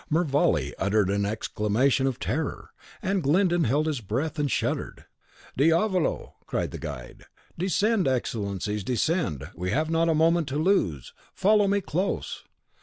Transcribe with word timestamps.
Mervale 0.09 0.71
uttered 0.79 1.11
an 1.11 1.27
exclamation 1.27 2.07
of 2.07 2.17
terror, 2.19 2.71
and 3.03 3.21
Glyndon 3.21 3.65
held 3.65 3.85
his 3.85 4.01
breath, 4.01 4.39
and 4.39 4.49
shuddered. 4.49 5.05
"Diavolo!" 5.55 6.37
cried 6.47 6.71
the 6.71 6.79
guide. 6.79 7.25
"Descend, 7.55 8.07
Excellencies, 8.07 8.83
descend! 8.83 9.51
we 9.55 9.69
have 9.69 9.91
not 9.91 10.09
a 10.09 10.15
moment 10.15 10.47
to 10.47 10.57
lose; 10.57 11.13
follow 11.35 11.67
me 11.67 11.81
close!" 11.81 12.43